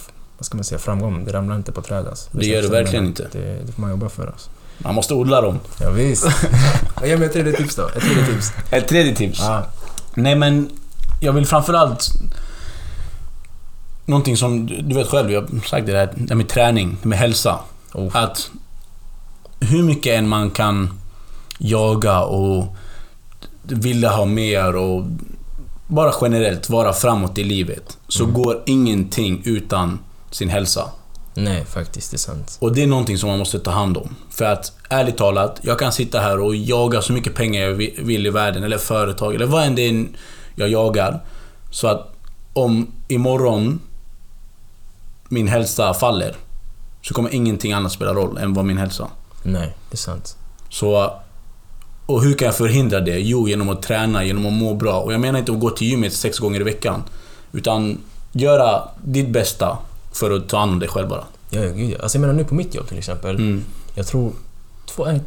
[0.45, 0.79] vad ska man säga?
[0.79, 2.29] Framgång, det ramlar inte på träd alltså.
[2.33, 3.29] Det gör det verkligen inte.
[3.33, 4.51] Det, det får man jobba för alltså.
[4.79, 5.61] man måste odla dem.
[5.81, 6.27] Ja, visst.
[7.05, 7.89] Ge mig ett tredje tips då.
[7.89, 8.53] Ett tredje tips.
[8.71, 9.41] Ett tredje tips.
[9.41, 9.63] Ah,
[10.15, 10.71] Nej men,
[11.21, 12.09] jag vill framförallt...
[14.07, 17.19] Någonting som, du vet själv, jag har sagt det där, det här med träning, med
[17.19, 17.59] hälsa.
[17.93, 18.17] oh.
[18.17, 18.51] Att
[19.61, 20.99] hur mycket än man kan
[21.59, 22.77] jaga och
[23.63, 25.05] vilja ha mer och
[25.87, 29.99] bara generellt vara framåt i livet, så går ingenting utan
[30.35, 30.91] sin hälsa.
[31.35, 32.11] Nej, faktiskt.
[32.11, 32.57] Det är sant.
[32.61, 34.17] Och det är någonting som man måste ta hand om.
[34.31, 37.95] För att, ärligt talat, jag kan sitta här och jaga så mycket pengar jag vi-
[37.99, 40.07] vill i världen, eller företag, eller vad än det är
[40.55, 41.21] jag jagar.
[41.71, 42.13] Så att
[42.53, 43.81] om imorgon
[45.29, 46.37] min hälsa faller,
[47.03, 49.09] så kommer ingenting annat spela roll än vad min hälsa.
[49.43, 50.37] Nej, det är sant.
[50.69, 51.13] Så...
[52.07, 53.19] Och hur kan jag förhindra det?
[53.19, 55.01] Jo, genom att träna, genom att må bra.
[55.01, 57.03] Och jag menar inte att gå till gymmet sex gånger i veckan.
[57.53, 57.99] Utan
[58.33, 59.79] göra ditt bästa
[60.15, 61.25] för att ta hand om dig själv bara.
[61.51, 62.01] Ja, gud.
[62.01, 63.37] Alltså jag menar nu på mitt jobb till exempel.
[63.37, 63.65] Mm.
[63.95, 64.33] Jag tror
[64.87, 65.21] två, en,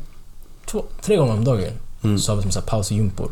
[0.65, 1.71] två, tre gånger om dagen
[2.03, 2.19] Mm.
[2.19, 3.31] så har vi som så här pausgympor.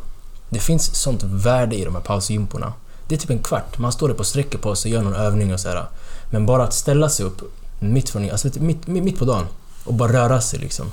[0.50, 2.74] Det finns sånt värde i de här pausgymporna.
[3.08, 3.78] Det är typ en kvart.
[3.78, 5.86] Man står där på sträcker på sig och gör någon övning och så här.
[6.32, 7.42] Men bara att ställa sig upp
[7.80, 9.46] mitt, från, alltså, mitt mitt på dagen
[9.84, 10.86] och bara röra sig liksom.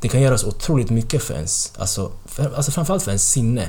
[0.00, 3.68] Det kan göra så otroligt mycket för ens, alltså, för, alltså framförallt för ens sinne.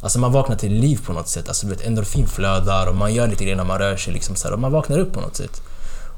[0.00, 1.48] Alltså man vaknar till liv på något sätt.
[1.48, 4.36] Alltså du vet, endorfin flödar och man gör lite grejer när man rör sig liksom
[4.36, 5.62] så här, och man vaknar upp på något sätt.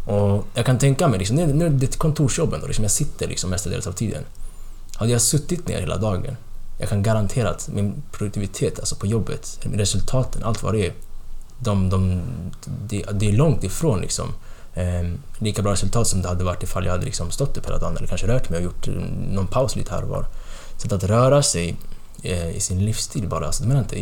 [0.07, 3.29] Och jag kan tänka mig, liksom, nu, är det ett kontorsjobb ändå, liksom, jag sitter
[3.29, 4.23] liksom mestadels av tiden.
[4.97, 6.37] Hade jag suttit ner hela dagen,
[6.79, 10.93] jag kan garantera att min produktivitet alltså på jobbet, resultaten, allt vad det är,
[11.59, 12.23] de, de,
[13.13, 14.29] det, är långt ifrån liksom,
[14.75, 17.79] eh, lika bra resultat som det hade varit ifall jag hade liksom stått upp hela
[17.79, 18.95] dagen eller kanske rört mig och gjort eh,
[19.31, 20.27] någon paus lite här och var.
[20.77, 21.77] Så att, att röra sig
[22.23, 23.97] eh, i sin livsstil bara, alltså, det, menar inte,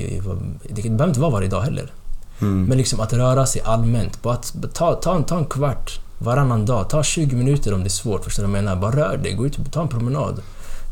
[0.69, 1.93] det behöver inte vara varje dag heller.
[2.41, 2.65] Mm.
[2.65, 6.67] Men liksom att röra sig allmänt, bara att ta, ta, en, ta en kvart Varannan
[6.67, 6.91] dag.
[6.91, 8.77] Ta 20 minuter om det är svårt, förstår du vad jag menar?
[8.77, 10.43] Bara rör dig, gå ut och ta en promenad.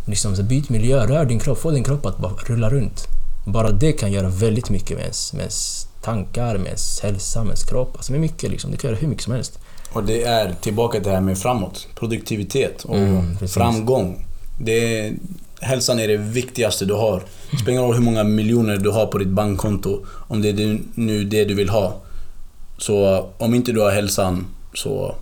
[0.07, 3.07] Liksom, så byt miljö, rör din kropp, få din kropp att bara rulla runt.
[3.47, 7.49] Bara det kan göra väldigt mycket med ens, med ens tankar, med ens hälsa, med
[7.49, 7.93] ens kropp.
[7.97, 8.71] Alltså med mycket liksom.
[8.71, 9.59] Det kan göra hur mycket som helst.
[9.93, 11.87] Och det är tillbaka till det här med framåt.
[11.95, 14.27] Produktivitet och Mm, framgång.
[14.59, 15.13] Det
[15.63, 17.23] hälsan är det viktigaste du har.
[17.51, 20.05] Det spelar ingen roll hur många miljoner du har på ditt bankkonto.
[20.29, 22.01] Om det är nu det du vill ha.
[22.79, 25.15] Så om inte du har hälsan så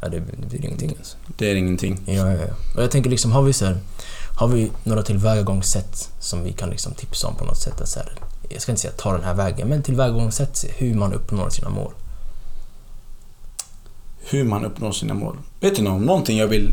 [0.00, 1.16] Ja, det, det blir ingenting alltså.
[1.36, 2.00] det är ingenting.
[2.06, 2.54] Ja, ja, ja.
[2.76, 3.76] Och jag tänker liksom, har vi så här,
[4.38, 7.80] Har vi några tillvägagångssätt som vi kan liksom tipsa om på något sätt?
[7.80, 8.12] Att så här,
[8.48, 11.92] jag ska inte säga ta den här vägen, men tillvägagångssätt hur man uppnår sina mål.
[14.18, 15.36] Hur man uppnår sina mål.
[15.60, 16.72] Vet du någon, någonting jag vill...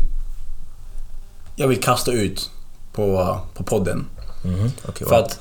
[1.56, 2.50] Jag vill kasta ut
[2.98, 4.06] på, på podden.
[4.42, 5.40] Mhm, okej, För att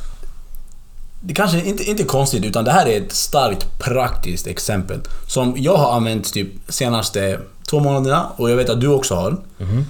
[1.21, 4.99] det kanske inte, inte är konstigt utan det här är ett starkt praktiskt exempel.
[5.27, 7.39] Som jag har använt typ senaste
[7.69, 9.37] två månaderna och jag vet att du också har.
[9.57, 9.85] Mhm.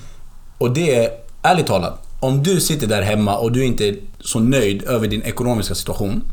[0.58, 4.39] Och det är ärligt talat, om du sitter där hemma och du inte är så
[4.39, 6.23] nöjd över din ekonomiska situation.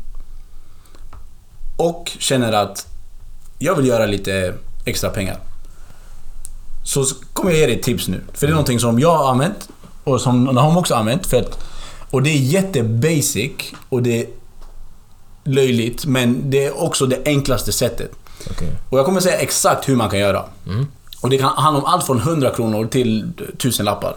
[1.77, 2.87] Och känner att
[3.59, 4.53] jag vill göra lite
[4.85, 5.37] extra pengar.
[6.83, 8.21] Så kommer jag ge dig ett tips nu.
[8.33, 9.69] För det är någonting som jag har använt
[10.05, 11.25] och som Nahom också använt.
[11.27, 11.59] För att,
[12.11, 13.51] och det är jättebasic
[13.89, 14.25] och det är
[15.43, 18.11] löjligt men det är också det enklaste sättet.
[18.51, 18.71] Okej.
[18.89, 20.43] Och jag kommer säga exakt hur man kan göra.
[20.67, 20.87] Mm.
[21.21, 24.15] Och det kan handla om allt från 100 kronor till 1000 lappar.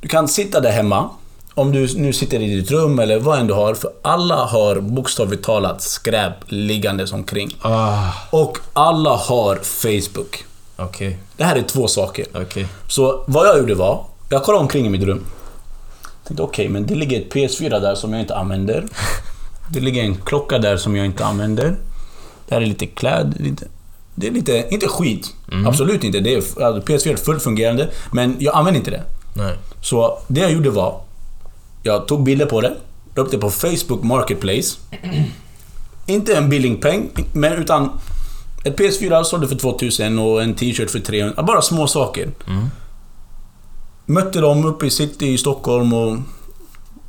[0.00, 1.10] Du kan sitta där hemma.
[1.54, 3.74] Om du nu sitter i ditt rum eller vad än du har.
[3.74, 7.56] För alla har bokstavligt talat skräp liggandes omkring.
[7.62, 10.44] Ah, Och alla har Facebook.
[10.76, 11.18] okej.
[11.36, 12.26] Det här är två saker.
[12.34, 12.66] Okej.
[12.88, 15.24] Så vad jag gjorde var, jag kollade omkring i mitt rum.
[16.26, 18.84] Tänkte okej, men det ligger ett PS4 där som jag inte använder.
[19.70, 21.76] Det ligger en klocka där som jag inte använder.
[22.48, 23.66] Det här är lite kläd, lite...
[24.14, 25.34] Det är lite, inte skit.
[25.66, 26.20] Absolut inte.
[26.20, 29.02] Det är, alltså, PS4 är fullt fungerande, men jag använder inte det.
[29.34, 29.54] Nej.
[29.80, 31.00] Så det jag gjorde var,
[31.82, 32.74] jag tog bilder på det,
[33.14, 34.78] la upp det på Facebook Marketplace.
[36.06, 37.90] inte en billingpeng, men utan
[38.64, 41.42] ett PS4 sålde för 2000 och en t-shirt för 300.
[41.42, 42.30] Bara små saker.
[44.06, 46.16] Mötte dem uppe i city i Stockholm och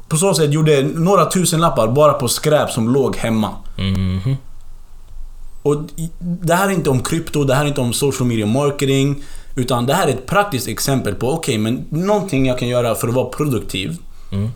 [0.07, 3.49] på så sätt gjorde några tusen lappar bara på skräp som låg hemma.
[3.77, 4.37] Mhm.
[5.63, 8.45] Och i- det här är inte om krypto, det här är inte om social media
[8.45, 9.23] marketing.
[9.55, 13.07] Utan det här är ett praktiskt exempel på, okej men någonting jag kan göra för
[13.07, 13.97] att vara produktiv.
[14.31, 14.49] Mm.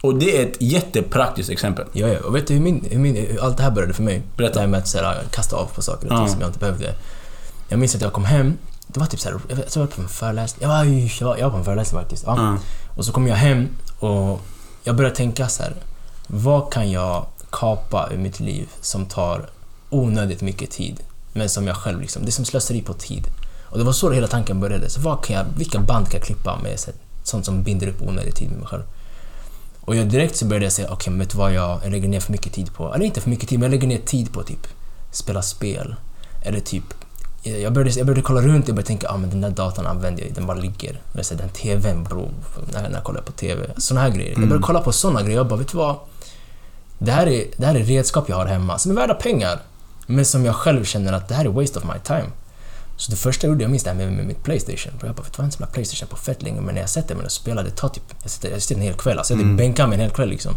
[0.00, 1.84] Och det är ett jättepraktiskt exempel.
[1.92, 2.18] Ja, ja.
[2.26, 4.22] Och vet du hur, min, hur, min, hur allt det här började för mig?
[4.36, 4.54] Berätta.
[4.54, 6.28] Det här med att så här, kasta av på saker och ting Ja.
[6.28, 6.94] som jag inte behövde.
[7.68, 8.52] Jag minns att jag kom hem.
[8.92, 10.62] Det var typ så här, jag jag var på en föreläsning.
[10.62, 12.24] Jag var, jag var, jag var på en föreläsning faktiskt.
[12.26, 12.34] Ja.
[12.36, 12.58] Ja.
[12.96, 13.68] Och så kom jag hem
[14.00, 14.40] och
[14.84, 15.74] jag började tänka så här.
[16.26, 19.50] Vad kan jag kapa ur mitt liv som tar
[19.90, 21.00] onödigt mycket tid?
[21.32, 23.26] Men som jag själv liksom, det är som slöseri på tid.
[23.64, 24.90] Och det var så hela tanken började.
[24.90, 27.86] Så vad kan jag, vilka band kan jag klippa med så här, sånt som binder
[27.86, 28.82] upp onödig tid med mig själv?
[29.80, 32.08] Och jag direkt så började jag säga, okej men vet du vad jag, jag lägger
[32.08, 32.94] ner för mycket tid på?
[32.94, 34.66] Eller inte för mycket tid, men jag lägger ner tid på typ
[35.10, 35.94] spela spel.
[36.42, 36.84] Eller typ,
[37.42, 40.22] jag började, jag började kolla runt och började tänka, ah, men den där datorn använder
[40.22, 41.00] jag, den bara ligger.
[41.12, 42.30] Eller så den TVn bro,
[42.72, 43.66] när, när jag kollar på TV.
[43.76, 44.30] Såna här grejer.
[44.30, 45.96] Jag började kolla på såna grejer och bara, vet du vad?
[46.98, 49.60] Det här, är, det här är redskap jag har hemma som är värda pengar.
[50.06, 52.26] Men som jag själv känner att det här är waste of my time.
[52.96, 54.92] Så det första jag gjorde, jag minns det här med, med mitt Playstation.
[55.00, 56.90] Jag bara, vet du vad, jag har inte Playstation på fett länge, men när jag
[56.90, 58.14] sätter mig och spelar, det tar typ...
[58.22, 59.56] Jag sitter, jag sitter en hel kväll, alltså jag mm.
[59.56, 60.54] bänkar mig en hel kväll liksom.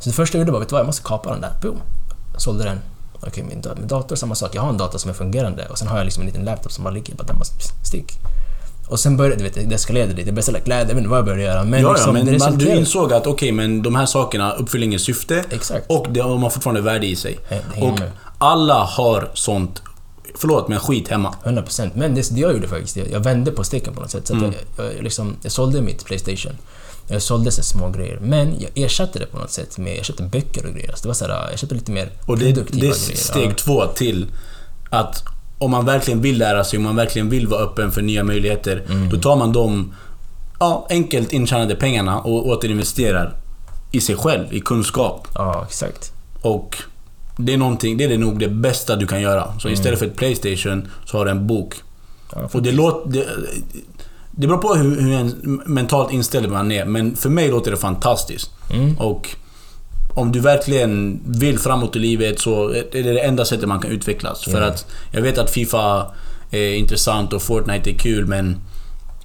[0.00, 1.52] Så det första jag gjorde var, vet du vad, jag måste kapa den där.
[1.62, 1.80] Boom!
[2.32, 2.80] Jag sålde den.
[3.28, 4.54] Okej, min, min dator, samma sak.
[4.54, 6.72] Jag har en dator som är fungerande och sen har jag liksom en liten laptop
[6.72, 7.44] som bara ligger, jag bara den
[7.84, 8.12] stick.
[8.88, 10.20] Och sen började, du vet, det eskalerade lite.
[10.28, 11.64] Jag började sälja kläder, jag vet inte vad jag började göra.
[11.64, 15.00] Men ja, liksom, men man, du insåg att okej, men de här sakerna uppfyller inget
[15.00, 15.44] syfte.
[15.50, 15.86] Exakt.
[15.88, 17.38] Och de har fortfarande värde i sig.
[17.48, 18.10] Hä- hänger Och med.
[18.38, 19.82] alla har sånt,
[20.34, 21.34] förlåt men skit hemma.
[21.44, 24.26] 100% Men det, det jag gjorde faktiskt, jag, vände på steken på något sätt.
[24.26, 24.52] Så Mm.
[24.76, 26.52] jag, jag, liksom, jag sålde mitt Playstation.
[27.08, 28.18] Jag sålde så små grejer.
[28.20, 30.92] Men jag ersatte det på något sätt med, jag köpte böcker och grejer.
[30.94, 32.94] Så det var så här, jag köpte lite mer Och det, det är grejer.
[32.94, 33.54] steg ja.
[33.56, 34.26] två till
[34.90, 35.22] att
[35.58, 38.82] om man verkligen vill lära sig, om man verkligen vill vara öppen för nya möjligheter.
[38.90, 39.08] Mm.
[39.08, 39.94] Då tar man de
[40.60, 43.36] ja, enkelt intjänade pengarna och återinvesterar
[43.92, 45.28] i sig själv, i kunskap.
[45.34, 46.12] Ja, exakt.
[46.40, 46.76] Och
[47.36, 49.58] det är någonting, det är nog det bästa du kan göra.
[49.58, 51.74] Så istället för ett Playstation så har du en bok.
[52.32, 53.26] Ja, Och det låter...
[54.36, 57.76] Det, beror på hur, hur en mentalt inställd man är, men för mig låter det
[57.76, 58.50] fantastiskt.
[58.72, 58.98] Mm.
[58.98, 59.28] Och
[60.14, 63.90] om du verkligen vill framåt i livet så är det det enda sättet man kan
[63.90, 64.44] utvecklas.
[64.44, 64.66] För Ja.
[64.66, 66.06] att jag vet att Fifa
[66.50, 68.56] är intressant och Fortnite är kul men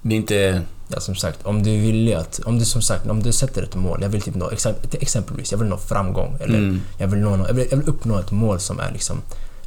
[0.02, 0.62] det är inte...
[0.94, 2.40] Ja, som sagt, om du vill att...
[2.44, 3.98] Om du som sagt, om du sätter ett mål.
[4.02, 4.50] Jag vill typ nå...
[5.00, 6.36] Exempelvis, jag vill nå framgång.
[6.40, 6.80] Eller Mm.
[6.98, 9.16] jag, vill nå- jag, vill, jag vill uppnå ett mål som är liksom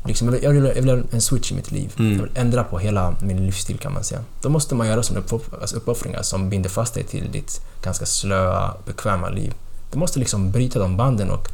[0.05, 1.93] Liksom, jag, vill, jag, vill, ha en switch i mitt liv.
[1.99, 2.11] Mm.
[2.11, 4.21] Jag vill ändra på hela min livsstil kan man säga.
[4.41, 5.25] Då måste man göra sådana
[5.61, 9.53] alltså uppoffringar som binder fast dig till ditt ganska slöa, bekväma liv.
[9.91, 11.47] Du måste liksom bryta de banden och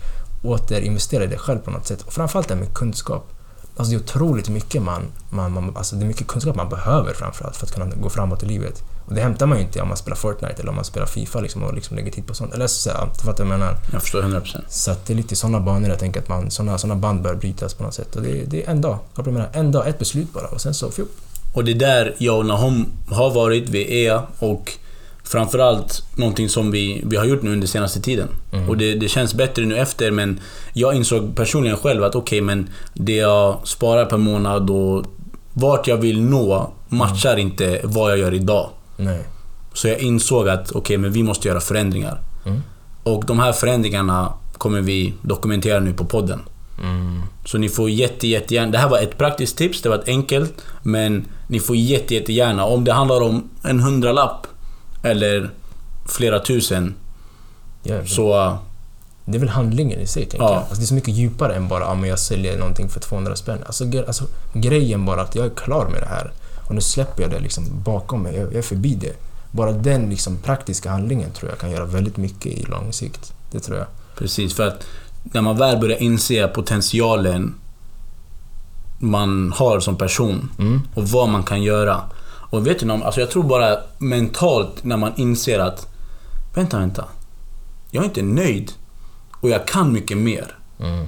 [0.43, 2.01] återinvestera i dig själv på något sätt.
[2.01, 3.27] Och framförallt det här med kunskap.
[3.77, 7.13] Alltså det är otroligt mycket man, man, man, alltså det är mycket kunskap man behöver
[7.13, 8.83] framförallt för att kunna gå framåt i livet.
[9.09, 11.39] Och det hämtar man ju inte om man spelar Fortnite eller om man spelar Fifa
[11.39, 12.53] liksom och liksom lägger tid på sånt.
[12.53, 13.75] Eller så, du fattar vad jag menar.
[13.91, 14.61] Jag förstår 100%.
[14.69, 17.35] Så att det är lite sådana banor jag tänker att man, såna, såna band bör
[17.35, 18.15] brytas på något sätt.
[18.15, 20.73] Och det, det är en dag, jag menar, en dag, ett beslut bara och sen
[20.73, 21.07] så fjup.
[21.53, 24.73] Och det är där jag och Nahom har varit, vi är och
[25.23, 28.27] framförallt någonting som vi, vi har gjort nu under senaste tiden.
[28.51, 28.69] Mm.
[28.69, 30.39] Och det, det känns bättre nu efter men
[30.73, 35.05] jag insåg personligen själv att okej men det jag sparar per månad och
[35.53, 38.69] vart jag vill nå matchar inte vad jag gör idag.
[38.99, 39.23] Nej.
[39.73, 42.21] Så jag insåg att okej men vi måste göra förändringar.
[42.45, 42.61] Mm.
[43.03, 46.41] Och de här förändringarna kommer vi dokumentera nu på podden.
[46.83, 47.21] Mm.
[47.45, 48.71] Så ni får jätte, jättegärna...
[48.71, 50.53] Det här var ett praktiskt tips, det var enkelt.
[50.83, 54.47] Men ni får jätte, jättegärna, om det handlar om en hundralapp
[55.03, 55.49] eller
[56.05, 56.95] flera tusen,
[57.83, 58.57] Ja, så...
[59.25, 60.51] Det är väl handlingen i sig, tänker Ja.
[60.53, 60.59] jag.
[60.59, 63.57] Alltså, det är så mycket djupare än bara om jag säljer någonting för 200 spänn.
[63.65, 66.31] Alltså, alltså, grejen bara att jag är klar med det här
[66.69, 68.35] och nu släpper jag det liksom bakom mig.
[68.35, 69.13] Jag, är förbi det.
[69.51, 73.33] Bara den liksom praktiska handlingen tror jag kan göra väldigt mycket i lång sikt.
[73.51, 73.87] Det tror jag.
[74.17, 74.85] Precis, för att
[75.23, 77.55] när man väl börjar inse potentialen
[78.99, 80.81] man har som person Mm.
[80.93, 82.01] och vad man kan göra.
[82.25, 85.87] Och vet du alltså jag tror bara mentalt när man inser att
[86.53, 87.05] Vänta, vänta.
[87.91, 88.71] Jag är inte nöjd.
[89.31, 90.55] Och jag kan mycket mer.
[90.79, 91.05] Mm.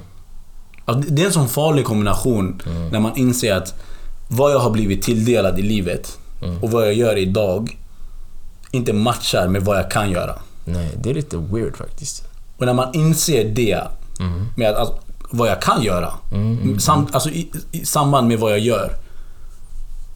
[0.86, 3.76] Alltså, det är en sån farlig kombination när man inser att
[4.32, 6.64] vad jag har blivit tilldelad i livet Mm.
[6.64, 7.78] och vad jag gör idag
[8.72, 10.36] inte matchar med vad jag kan göra.
[10.66, 12.24] Nej, det är lite weird faktiskt.
[12.58, 13.82] Och när man inser det
[14.20, 14.46] Mm.
[14.56, 14.96] med att, alltså,
[15.32, 16.80] vad jag kan göra Mm.
[16.80, 18.96] sam, alltså, i, i samband med vad jag gör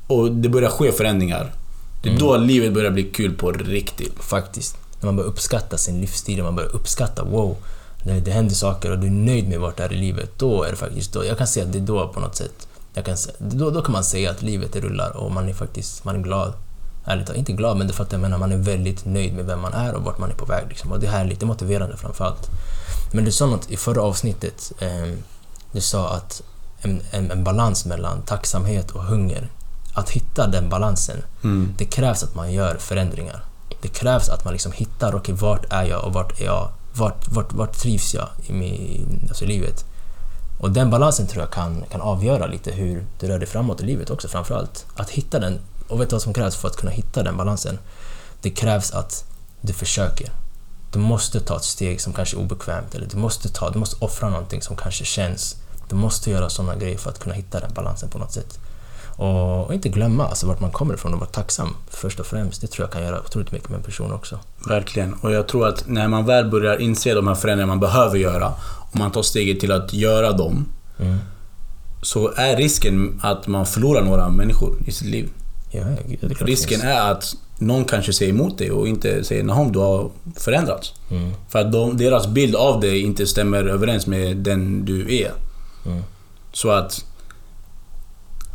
[0.08, 1.54] och det börjar ske förändringar.
[2.04, 2.24] Det är Mm.
[2.28, 4.14] då livet börjar bli kul på riktigt.
[4.20, 4.78] Faktiskt.
[5.00, 7.58] När man börjar uppskatta sin livsstil, och man börjar uppskatta wow,
[8.04, 10.30] det, det händer saker och du är nöjd med vart du är i livet.
[10.40, 11.26] Då är det faktiskt då.
[11.26, 12.68] Jag kan säga att det är då på något sätt.
[13.04, 16.20] Kan, då, då kan man säga att livet rullar och man är faktiskt man är
[16.20, 16.54] glad.
[17.06, 19.74] Ärligt inte glad men det fattar jag menar, man är väldigt nöjd med vem man
[19.74, 20.66] är och vart man är på väg.
[20.70, 20.92] Liksom.
[20.92, 22.50] Och det här är lite motiverande framförallt.
[23.14, 24.72] Men du sa något i förra avsnittet.
[24.80, 25.14] Eh,
[25.72, 26.42] du sa att
[26.82, 29.48] en, en, en balans mellan tacksamhet och hunger.
[29.94, 31.74] Att hitta den balansen, Mm.
[31.78, 33.44] det krävs att man gör förändringar.
[33.82, 36.70] Det krävs att man liksom hittar, okej vart är jag och vart är jag?
[36.94, 39.86] Vart, vart, vart trivs jag i, min, alltså i livet?
[40.60, 43.86] Och den balansen tror jag kan, kan avgöra lite hur du rör dig framåt i
[43.86, 44.86] livet också framförallt.
[44.96, 47.80] Att hitta den, och vet du vad som krävs för att kunna hitta den balansen?
[48.42, 49.26] Det krävs att
[49.62, 50.32] du försöker.
[50.92, 54.06] Du måste ta ett steg som kanske är obekvämt eller du måste, ta, du måste
[54.06, 55.56] offra någonting som kanske känns.
[55.90, 58.60] Du måste göra sådana grejer för att kunna hitta den balansen på något sätt.
[59.16, 62.62] Och, och inte glömma alltså vart man kommer ifrån och vara tacksam först och främst.
[62.62, 64.40] Det tror jag kan göra otroligt mycket med en person också.
[64.68, 65.14] Verkligen.
[65.14, 68.54] Och jag tror att när man väl börjar inse de här förändringarna man behöver göra
[68.96, 70.66] och man tar steget till att göra dem
[71.00, 71.18] Mm.
[72.02, 75.30] så är risken att man förlorar några människor i sitt liv.
[75.72, 76.84] Ja, gud, Risken finns.
[76.84, 80.94] är att någon kanske säger emot dig och inte säger Nahom, du har förändrats.
[81.12, 81.32] Mm.
[81.50, 85.32] För att de, deras bild av dig inte stämmer överens med den du är.
[85.86, 86.04] Mm.
[86.54, 87.06] Så att...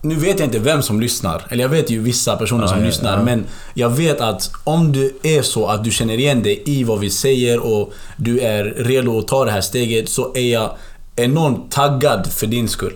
[0.03, 1.47] Nu vet jag inte vem som lyssnar.
[1.51, 3.19] Eller jag vet ju vissa personer Ja, som ja, lyssnar.
[3.19, 3.25] ja.
[3.25, 6.99] Men jag vet att om du är så att du känner igen dig i vad
[7.01, 10.71] vi säger och du är redo att ta det här steget så är jag
[11.17, 12.95] enormt taggad för din skull.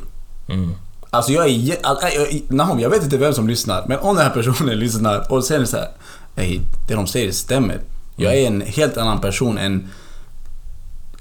[0.49, 0.71] Mm.
[1.11, 1.49] Alltså jag är...
[1.51, 3.85] jag- Nahom, jag vet inte vem som lyssnar.
[3.89, 5.89] Men om den här personen lyssnar och säger så här.
[6.37, 7.81] Ey, det de säger stämmer.
[8.17, 9.89] Jag är en helt annan person än...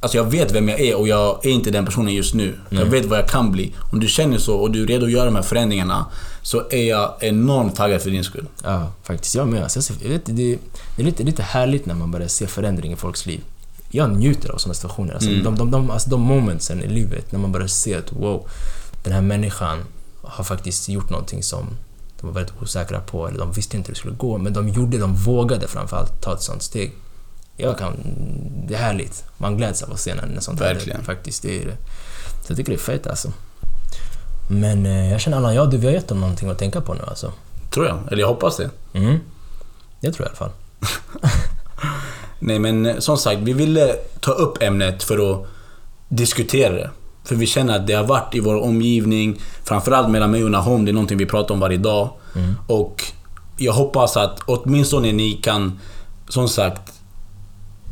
[0.04, 2.56] Alltså jag vet vem jag är och jag är inte den personen just nu.
[2.70, 3.74] Jag vet vad jag kan bli.
[3.92, 6.06] Om du känner så och du är redo att göra de här förändringarna
[6.42, 8.46] så är jag enormt taggad för din skull.
[8.64, 9.36] Ja, faktiskt.
[9.36, 9.70] Jag med.
[10.04, 10.58] Jag vet, det,
[10.96, 13.42] det är lite, lite härligt när man börjar se förändring i folks liv.
[13.92, 15.14] Jag njuter av sådana situationer.
[15.14, 15.44] Alltså, Mm.
[15.44, 18.48] de, de, de, alltså, de momentsen i livet när man börjar se att wow,
[19.04, 19.78] den här människan
[20.22, 21.66] har faktiskt gjort någonting som
[22.20, 24.38] de var väldigt osäkra på eller de visste inte hur det skulle gå.
[24.38, 26.92] Men de gjorde, de vågade framförallt ta ett sånt steg.
[27.58, 27.94] Jag kan,
[28.68, 29.24] det är härligt.
[29.38, 30.98] Man gläds av att se när, när sånt Verkligen.
[30.98, 31.14] händer.
[31.14, 31.78] Faktiskt, det är det.
[32.46, 33.32] Så jag tycker det är fett alltså.
[34.50, 36.94] Men eh, jag känner Allan, ja du, vi har gett dem någonting att tänka på
[36.94, 37.32] nu alltså.
[37.70, 38.00] Tror jag.
[38.12, 38.70] Eller jag hoppas det.
[38.94, 39.20] Mm.
[40.00, 40.52] Det tror jag i alla fall.
[42.40, 45.48] Nej men eh, som sagt, vi ville ta upp ämnet för att
[46.10, 46.90] diskutera det.
[47.24, 50.86] För vi känner att det har varit i vår omgivning, framförallt mellan mig och Nahom,
[50.86, 52.10] det är någonting vi pratar om varje dag.
[52.36, 52.56] Mm.
[52.68, 53.04] Och
[53.58, 55.80] jag hoppas att åtminstone ni kan,
[56.30, 56.94] som sagt,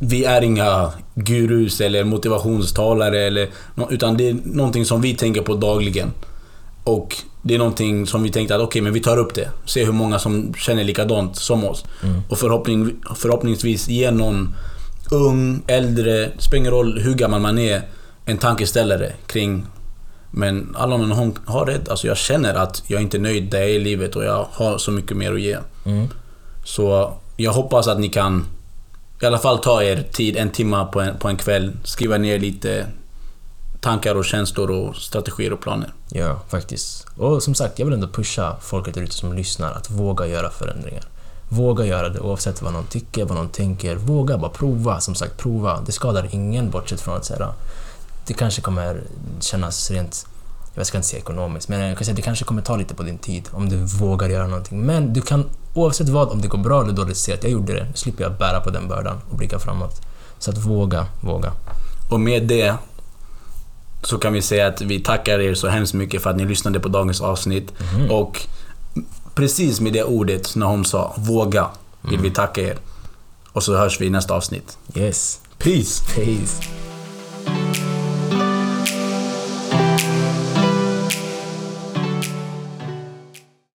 [0.04, 3.50] vi är inga gurus eller motivationstalare eller
[3.90, 6.12] utan det är någonting som vi tänker på dagligen.
[6.84, 9.50] Och det är någonting som vi tänkte att okej, men vi tar upp det.
[9.66, 11.86] Se hur många som känner likadant som oss.
[12.30, 14.56] Och förhoppning, förhoppningsvis ge någon
[15.12, 17.82] ung, äldre, spelar ingen roll hur gammal man är,
[18.26, 19.66] en tankeställare kring
[20.32, 21.90] men Allan hon har rätt.
[21.90, 24.48] Alltså jag känner att jag inte är nöjd där jag är i livet och jag
[24.52, 25.58] har så mycket mer att ge.
[25.86, 26.08] Mm.
[26.64, 28.46] Så jag hoppas att ni kan
[29.22, 32.40] i alla fall ta er tid, en timme på en, på en kväll, skriva ner
[32.40, 32.88] lite
[33.80, 35.94] tankar och känslor och strategier och planer.
[36.10, 37.06] Ja, faktiskt.
[37.18, 40.50] Och som sagt, jag vill ändå pusha folket där ute som lyssnar att våga göra
[40.50, 41.04] förändringar.
[41.50, 43.96] Våga göra det oavsett vad någon tycker, vad någon tänker.
[43.96, 45.00] Våga bara prova.
[45.00, 45.82] Som sagt, prova.
[45.86, 47.54] Det skadar ingen bortsett från att säga
[48.28, 49.04] det kanske kommer
[49.40, 50.28] kännas rent,
[50.74, 53.04] jag ska inte säga ekonomiskt, men jag kan säga det kanske kommer ta lite på
[53.04, 54.82] din tid om du vågar göra någonting.
[54.82, 57.74] Men du kan oavsett vad, om det går bra eller dåligt, se att jag gjorde
[57.74, 57.84] det.
[57.84, 60.02] Nu slipper jag bära på den bördan och blicka framåt.
[60.40, 61.52] Så att våga, våga.
[62.12, 62.76] Och med det
[64.04, 66.80] så kan vi säga att vi tackar er så hemskt mycket för att ni lyssnade
[66.80, 67.74] på dagens avsnitt.
[68.10, 68.48] Och
[69.36, 71.68] precis med det ordet när hon sa våga
[72.02, 72.78] vill vi tacka er.
[73.54, 74.78] Och så hörs vi i nästa avsnitt.
[74.96, 75.40] Yes.
[75.58, 76.04] Peace!
[76.16, 76.91] Peace.